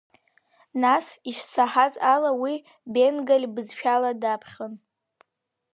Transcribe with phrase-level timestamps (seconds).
[0.81, 2.53] Нас ишсаҳаз ала, уи
[2.93, 4.73] бенгаль бызшәала даԥхьон.